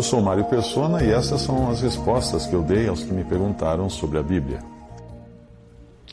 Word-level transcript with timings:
Eu 0.00 0.04
sou 0.04 0.22
Mário 0.22 0.44
Persona 0.44 1.04
e 1.04 1.10
essas 1.10 1.42
são 1.42 1.70
as 1.70 1.82
respostas 1.82 2.46
que 2.46 2.54
eu 2.54 2.62
dei 2.62 2.88
aos 2.88 3.02
que 3.04 3.12
me 3.12 3.22
perguntaram 3.22 3.90
sobre 3.90 4.18
a 4.18 4.22
Bíblia. 4.22 4.60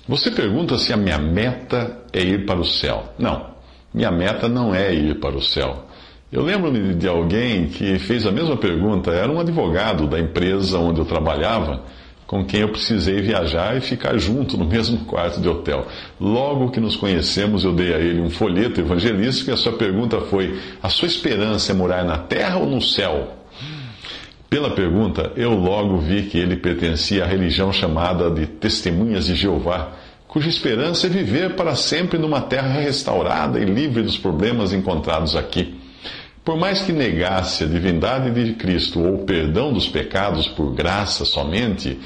Você 0.06 0.30
pergunta 0.30 0.78
se 0.78 0.92
a 0.92 0.98
minha 0.98 1.18
meta 1.18 2.02
é 2.12 2.22
ir 2.22 2.46
para 2.46 2.60
o 2.60 2.66
céu. 2.66 3.06
Não, 3.18 3.52
minha 3.94 4.12
meta 4.12 4.50
não 4.50 4.76
é 4.76 4.94
ir 4.94 5.22
para 5.22 5.38
o 5.38 5.42
céu. 5.42 5.86
Eu 6.30 6.44
lembro-me 6.44 6.96
de 6.96 7.08
alguém 7.08 7.70
que 7.70 7.98
fez 7.98 8.26
a 8.26 8.32
mesma 8.32 8.58
pergunta. 8.58 9.12
Era 9.12 9.32
um 9.32 9.40
advogado 9.40 10.06
da 10.06 10.20
empresa 10.20 10.78
onde 10.80 11.00
eu 11.00 11.06
trabalhava, 11.06 11.84
com 12.26 12.44
quem 12.44 12.60
eu 12.60 12.70
precisei 12.70 13.22
viajar 13.22 13.78
e 13.78 13.80
ficar 13.80 14.18
junto 14.18 14.58
no 14.58 14.66
mesmo 14.68 15.06
quarto 15.06 15.40
de 15.40 15.48
hotel. 15.48 15.88
Logo 16.20 16.72
que 16.72 16.82
nos 16.82 16.98
conhecemos, 16.98 17.64
eu 17.64 17.72
dei 17.72 17.94
a 17.94 18.00
ele 18.00 18.20
um 18.20 18.30
folheto 18.30 18.82
evangelístico 18.82 19.50
e 19.50 19.54
a 19.54 19.58
sua 19.58 19.78
pergunta 19.78 20.20
foi: 20.20 20.60
A 20.84 20.90
sua 20.90 21.08
esperança 21.08 21.72
é 21.72 21.74
morar 21.74 22.04
na 22.04 22.18
terra 22.18 22.58
ou 22.58 22.66
no 22.66 22.82
céu? 22.82 23.38
Pela 24.50 24.70
pergunta, 24.70 25.34
eu 25.36 25.54
logo 25.54 25.98
vi 25.98 26.24
que 26.24 26.38
ele 26.38 26.56
pertencia 26.56 27.26
à 27.26 27.28
religião 27.28 27.74
chamada 27.74 28.30
de 28.32 28.46
Testemunhas 28.46 29.26
de 29.26 29.36
Jeová, 29.36 29.92
cuja 30.26 30.48
esperança 30.48 31.08
é 31.08 31.10
viver 31.10 31.56
para 31.56 31.76
sempre 31.76 32.18
numa 32.18 32.40
terra 32.40 32.80
restaurada 32.80 33.60
e 33.60 33.66
livre 33.66 34.04
dos 34.04 34.18
problemas 34.18 34.72
encontrados 34.72 35.36
aqui. 35.36 35.76
Por 36.46 36.56
mais 36.56 36.82
que 36.82 36.94
negasse 36.94 37.66
a 37.66 37.68
divindade 37.68 38.32
de 38.32 38.54
Cristo 38.54 39.02
ou 39.02 39.16
o 39.16 39.26
perdão 39.26 39.74
dos 39.74 39.86
pecados 39.88 40.48
por 40.48 40.74
graça 40.74 41.26
somente, 41.26 42.00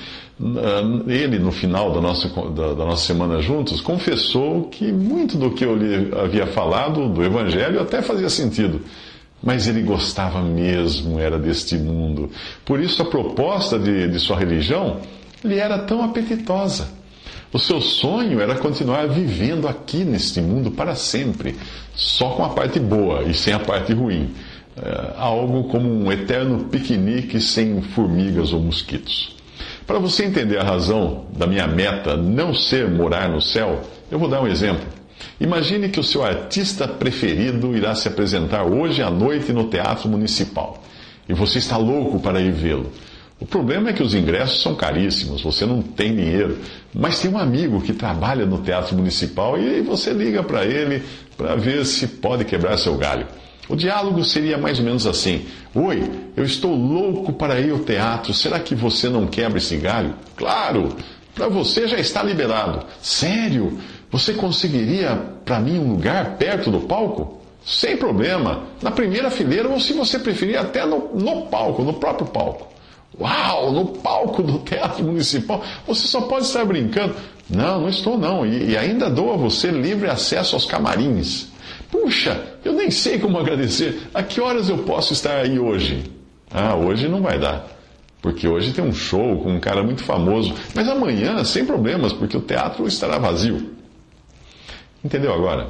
ele, 1.08 1.38
no 1.38 1.52
final 1.52 1.92
da 1.92 2.02
nossa, 2.02 2.28
da, 2.50 2.74
da 2.74 2.86
nossa 2.86 3.06
semana 3.06 3.40
juntos, 3.40 3.80
confessou 3.80 4.64
que 4.64 4.92
muito 4.92 5.38
do 5.38 5.52
que 5.52 5.64
eu 5.64 5.78
lhe 5.78 6.12
havia 6.20 6.48
falado 6.48 7.08
do 7.08 7.24
Evangelho 7.24 7.80
até 7.80 8.02
fazia 8.02 8.30
sentido 8.30 8.82
mas 9.44 9.68
ele 9.68 9.82
gostava 9.82 10.42
mesmo, 10.42 11.20
era 11.20 11.38
deste 11.38 11.78
mundo. 11.78 12.30
Por 12.64 12.80
isso 12.80 13.02
a 13.02 13.06
proposta 13.06 13.80
de, 13.80 14.08
de 14.08 14.20
sua 14.20 14.38
religião 14.38 15.02
lhe 15.44 15.58
era 15.58 15.80
tão 15.80 16.04
apetitosa. 16.04 16.88
O 17.54 17.60
seu 17.60 17.82
sonho 17.82 18.40
era 18.40 18.56
continuar 18.56 19.08
vivendo 19.08 19.68
aqui 19.68 20.06
neste 20.06 20.40
mundo 20.40 20.72
para 20.72 20.96
sempre, 20.96 21.56
só 21.94 22.30
com 22.30 22.46
a 22.46 22.50
parte 22.50 22.80
boa 22.80 23.24
e 23.24 23.34
sem 23.34 23.54
a 23.54 23.60
parte 23.60 23.92
ruim. 23.94 24.30
É, 24.82 25.14
algo 25.18 25.66
como 25.66 25.90
um 25.90 26.10
eterno 26.10 26.66
piquenique 26.66 27.42
sem 27.42 27.82
formigas 27.82 28.54
ou 28.54 28.62
mosquitos. 28.62 29.36
Para 29.86 30.00
você 30.00 30.24
entender 30.24 30.60
a 30.60 30.64
razão 30.64 31.26
da 31.36 31.46
minha 31.46 31.68
meta 31.68 32.16
não 32.16 32.54
ser 32.54 32.90
morar 32.90 33.28
no 33.28 33.42
céu, 33.42 33.82
eu 34.10 34.18
vou 34.18 34.30
dar 34.30 34.42
um 34.42 34.48
exemplo. 34.48 35.01
Imagine 35.40 35.90
que 35.90 36.00
o 36.00 36.04
seu 36.04 36.24
artista 36.24 36.88
preferido 36.88 37.76
irá 37.76 37.96
se 37.96 38.08
apresentar 38.08 38.64
hoje 38.64 39.02
à 39.02 39.10
noite 39.10 39.52
no 39.52 39.66
Teatro 39.66 40.10
Municipal 40.10 40.82
e 41.28 41.34
você 41.34 41.60
está 41.60 41.78
louco 41.78 42.20
para 42.20 42.42
ir 42.42 42.52
vê-lo. 42.52 42.92
O 43.40 43.46
problema 43.46 43.90
é 43.90 43.94
que 43.94 44.04
os 44.04 44.14
ingressos 44.14 44.62
são 44.62 44.76
caríssimos, 44.76 45.42
você 45.42 45.66
não 45.66 45.82
tem 45.82 46.16
dinheiro, 46.16 46.60
mas 46.94 47.20
tem 47.20 47.32
um 47.32 47.40
amigo 47.40 47.82
que 47.82 47.92
trabalha 47.92 48.46
no 48.46 48.60
Teatro 48.60 48.96
Municipal 48.96 49.58
e 49.58 49.82
você 49.82 50.14
liga 50.14 50.44
para 50.44 50.64
ele 50.64 51.02
para 51.36 51.56
ver 51.56 51.84
se 51.86 52.06
pode 52.08 52.46
quebrar 52.46 52.78
seu 52.78 52.96
galho. 52.98 53.26
O 53.68 53.76
diálogo 53.76 54.24
seria 54.24 54.58
mais 54.58 54.78
ou 54.78 54.86
menos 54.86 55.08
assim: 55.08 55.46
Oi, 55.74 56.04
eu 56.36 56.44
estou 56.44 56.76
louco 56.76 57.34
para 57.34 57.60
ir 57.60 57.72
ao 57.72 57.80
teatro, 57.80 58.34
será 58.34 58.60
que 58.60 58.76
você 58.76 59.10
não 59.10 59.26
quebra 59.26 59.58
esse 59.58 59.78
galho? 59.78 60.14
Claro, 60.36 60.96
para 61.34 61.48
você 61.48 61.88
já 61.88 61.98
está 61.98 62.22
liberado. 62.22 62.86
Sério? 63.02 63.80
Você 64.12 64.34
conseguiria 64.34 65.16
para 65.46 65.60
mim 65.60 65.80
um 65.80 65.94
lugar 65.94 66.38
perto 66.38 66.70
do 66.70 66.82
palco? 66.82 67.40
Sem 67.66 67.96
problema. 67.96 68.64
Na 68.82 68.92
primeira 68.92 69.32
fileira, 69.32 69.70
ou 69.70 69.80
se 69.80 69.94
você 69.94 70.20
preferir, 70.20 70.58
até 70.60 70.86
no, 70.86 71.16
no 71.16 71.44
palco, 71.46 71.84
no 71.84 71.94
próprio 71.94 72.28
palco. 72.28 72.68
Uau, 73.20 73.72
no 73.72 73.86
palco 73.86 74.42
do 74.42 74.60
Teatro 74.60 75.04
Municipal. 75.04 75.64
Você 75.88 76.08
só 76.08 76.22
pode 76.22 76.46
estar 76.46 76.66
brincando. 76.66 77.16
Não, 77.50 77.82
não 77.82 77.90
estou 77.90 78.18
não. 78.18 78.46
E, 78.46 78.72
e 78.72 78.78
ainda 78.78 79.10
dou 79.10 79.34
a 79.34 79.38
você 79.38 79.70
livre 79.70 80.10
acesso 80.10 80.56
aos 80.56 80.66
camarins. 80.66 81.48
Puxa, 81.90 82.42
eu 82.66 82.74
nem 82.74 82.90
sei 82.90 83.20
como 83.20 83.38
agradecer. 83.38 84.08
A 84.14 84.24
que 84.24 84.42
horas 84.42 84.70
eu 84.70 84.80
posso 84.80 85.14
estar 85.14 85.38
aí 85.38 85.60
hoje? 85.60 86.04
Ah, 86.50 86.76
hoje 86.76 87.08
não 87.08 87.22
vai 87.22 87.38
dar. 87.38 87.68
Porque 88.22 88.48
hoje 88.48 88.74
tem 88.74 88.84
um 88.84 88.94
show 88.94 89.38
com 89.42 89.54
um 89.54 89.60
cara 89.60 89.84
muito 89.84 90.04
famoso. 90.04 90.54
Mas 90.74 90.88
amanhã, 90.88 91.44
sem 91.44 91.66
problemas, 91.66 92.14
porque 92.14 92.38
o 92.38 92.42
teatro 92.42 92.88
estará 92.88 93.18
vazio. 93.18 93.81
Entendeu 95.04 95.34
agora? 95.34 95.68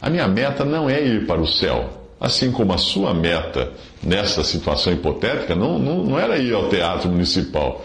A 0.00 0.10
minha 0.10 0.26
meta 0.26 0.64
não 0.64 0.90
é 0.90 1.00
ir 1.00 1.26
para 1.26 1.40
o 1.40 1.46
céu. 1.46 2.02
Assim 2.20 2.52
como 2.52 2.72
a 2.72 2.78
sua 2.78 3.12
meta 3.12 3.72
nessa 4.02 4.44
situação 4.44 4.92
hipotética 4.92 5.54
não, 5.54 5.78
não, 5.78 6.04
não 6.04 6.18
era 6.18 6.38
ir 6.38 6.52
ao 6.54 6.68
teatro 6.68 7.08
municipal. 7.08 7.84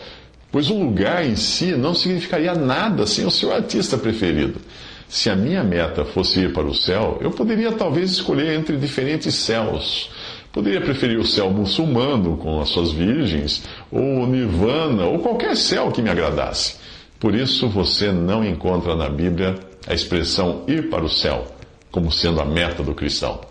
Pois 0.51 0.69
o 0.69 0.77
lugar 0.77 1.25
em 1.25 1.35
si 1.35 1.75
não 1.75 1.93
significaria 1.93 2.53
nada 2.53 3.05
sem 3.05 3.25
o 3.25 3.31
seu 3.31 3.53
artista 3.53 3.97
preferido. 3.97 4.59
Se 5.07 5.29
a 5.29 5.35
minha 5.35 5.63
meta 5.63 6.03
fosse 6.03 6.41
ir 6.41 6.53
para 6.53 6.67
o 6.67 6.75
céu, 6.75 7.17
eu 7.21 7.31
poderia 7.31 7.71
talvez 7.71 8.11
escolher 8.11 8.53
entre 8.53 8.77
diferentes 8.77 9.35
céus. 9.35 10.09
Poderia 10.51 10.81
preferir 10.81 11.19
o 11.19 11.25
céu 11.25 11.49
muçulmano, 11.49 12.37
com 12.37 12.59
as 12.59 12.69
suas 12.69 12.91
virgens, 12.91 13.63
ou 13.91 14.01
o 14.01 14.27
nirvana, 14.27 15.05
ou 15.05 15.19
qualquer 15.19 15.55
céu 15.55 15.91
que 15.91 16.01
me 16.01 16.09
agradasse. 16.09 16.75
Por 17.19 17.35
isso 17.35 17.67
você 17.69 18.11
não 18.11 18.43
encontra 18.43 18.95
na 18.95 19.09
Bíblia 19.09 19.55
a 19.87 19.93
expressão 19.93 20.63
ir 20.67 20.89
para 20.89 21.03
o 21.03 21.09
céu 21.09 21.45
como 21.91 22.11
sendo 22.11 22.39
a 22.41 22.45
meta 22.45 22.83
do 22.83 22.93
cristão. 22.93 23.41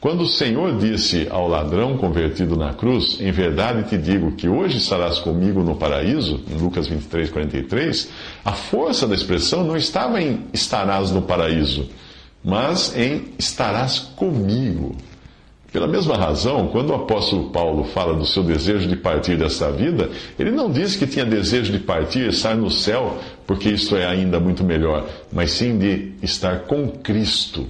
Quando 0.00 0.22
o 0.22 0.26
Senhor 0.26 0.78
disse 0.78 1.28
ao 1.30 1.46
ladrão 1.46 1.96
convertido 1.96 2.56
na 2.56 2.72
cruz, 2.72 3.20
em 3.20 3.30
verdade 3.30 3.88
te 3.88 3.98
digo 3.98 4.32
que 4.32 4.48
hoje 4.48 4.78
estarás 4.78 5.18
comigo 5.18 5.62
no 5.62 5.76
paraíso, 5.76 6.40
em 6.50 6.56
Lucas 6.56 6.88
23, 6.88 7.30
43, 7.30 8.08
a 8.44 8.52
força 8.52 9.06
da 9.06 9.14
expressão 9.14 9.62
não 9.62 9.76
estava 9.76 10.20
em 10.20 10.46
estarás 10.52 11.10
no 11.10 11.22
paraíso, 11.22 11.88
mas 12.42 12.96
em 12.96 13.26
estarás 13.38 13.98
comigo. 13.98 14.96
Pela 15.72 15.86
mesma 15.86 16.16
razão, 16.16 16.66
quando 16.66 16.90
o 16.90 16.94
apóstolo 16.96 17.50
Paulo 17.50 17.84
fala 17.84 18.14
do 18.14 18.26
seu 18.26 18.42
desejo 18.42 18.88
de 18.88 18.96
partir 18.96 19.36
desta 19.38 19.70
vida, 19.70 20.10
ele 20.36 20.50
não 20.50 20.68
diz 20.68 20.96
que 20.96 21.06
tinha 21.06 21.24
desejo 21.24 21.70
de 21.70 21.78
partir, 21.78 22.28
estar 22.28 22.56
no 22.56 22.68
céu, 22.70 23.18
porque 23.50 23.68
isto 23.68 23.96
é 23.96 24.06
ainda 24.06 24.38
muito 24.38 24.62
melhor, 24.62 25.08
mas 25.32 25.50
sim 25.50 25.76
de 25.76 26.12
estar 26.22 26.60
com 26.68 26.88
Cristo, 26.88 27.66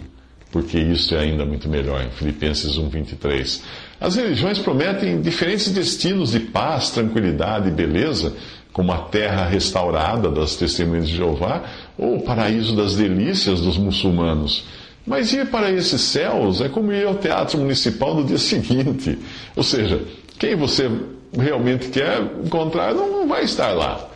porque 0.52 0.78
isso 0.78 1.14
é 1.14 1.20
ainda 1.20 1.46
muito 1.46 1.70
melhor, 1.70 2.04
em 2.04 2.10
Filipenses 2.10 2.76
1:23. 2.76 3.62
As 3.98 4.14
religiões 4.14 4.58
prometem 4.58 5.22
diferentes 5.22 5.70
destinos 5.70 6.32
de 6.32 6.40
paz, 6.40 6.90
tranquilidade 6.90 7.68
e 7.68 7.70
beleza, 7.70 8.34
como 8.74 8.92
a 8.92 8.98
terra 8.98 9.46
restaurada 9.46 10.28
das 10.28 10.54
testemunhas 10.54 11.08
de 11.08 11.16
Jeová, 11.16 11.64
ou 11.96 12.18
o 12.18 12.22
paraíso 12.24 12.76
das 12.76 12.96
delícias 12.96 13.62
dos 13.62 13.78
muçulmanos. 13.78 14.66
Mas 15.06 15.32
ir 15.32 15.46
para 15.46 15.70
esses 15.70 16.02
céus 16.02 16.60
é 16.60 16.68
como 16.68 16.92
ir 16.92 17.06
ao 17.06 17.14
teatro 17.14 17.56
municipal 17.56 18.14
no 18.14 18.22
dia 18.22 18.36
seguinte. 18.36 19.18
Ou 19.56 19.62
seja, 19.62 20.02
quem 20.38 20.54
você 20.56 20.90
realmente 21.32 21.88
quer 21.88 22.20
encontrar 22.44 22.92
não 22.92 23.26
vai 23.26 23.44
estar 23.44 23.72
lá. 23.72 24.10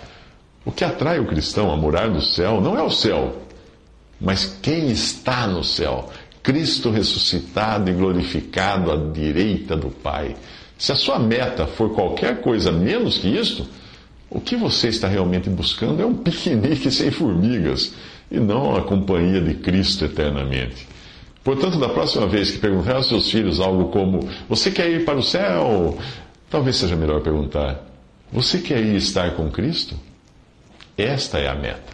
O 0.64 0.72
que 0.72 0.84
atrai 0.84 1.18
o 1.18 1.26
cristão 1.26 1.70
a 1.70 1.76
morar 1.76 2.08
no 2.08 2.22
céu 2.22 2.60
não 2.60 2.78
é 2.78 2.82
o 2.82 2.90
céu, 2.90 3.42
mas 4.20 4.58
quem 4.62 4.90
está 4.90 5.46
no 5.46 5.62
céu. 5.62 6.10
Cristo 6.42 6.90
ressuscitado 6.90 7.90
e 7.90 7.94
glorificado 7.94 8.92
à 8.92 8.96
direita 8.96 9.76
do 9.76 9.88
Pai. 9.88 10.36
Se 10.76 10.92
a 10.92 10.94
sua 10.94 11.18
meta 11.18 11.66
for 11.66 11.94
qualquer 11.94 12.40
coisa 12.40 12.70
menos 12.70 13.18
que 13.18 13.28
isto, 13.28 13.66
o 14.28 14.40
que 14.40 14.56
você 14.56 14.88
está 14.88 15.08
realmente 15.08 15.48
buscando 15.48 16.02
é 16.02 16.06
um 16.06 16.14
piquenique 16.16 16.90
sem 16.90 17.10
formigas 17.10 17.94
e 18.30 18.38
não 18.38 18.76
a 18.76 18.82
companhia 18.82 19.40
de 19.40 19.54
Cristo 19.54 20.04
eternamente. 20.04 20.86
Portanto, 21.42 21.78
da 21.78 21.90
próxima 21.90 22.26
vez 22.26 22.50
que 22.50 22.58
perguntar 22.58 22.96
aos 22.96 23.08
seus 23.08 23.30
filhos 23.30 23.60
algo 23.60 23.90
como: 23.90 24.28
Você 24.48 24.70
quer 24.70 24.90
ir 24.90 25.04
para 25.04 25.18
o 25.18 25.22
céu? 25.22 25.98
Talvez 26.50 26.76
seja 26.76 26.96
melhor 26.96 27.20
perguntar: 27.20 27.84
Você 28.32 28.58
quer 28.58 28.82
ir 28.82 28.96
estar 28.96 29.30
com 29.32 29.50
Cristo? 29.50 29.94
Esta 30.96 31.38
é 31.38 31.48
a 31.48 31.54
meta. 31.54 31.93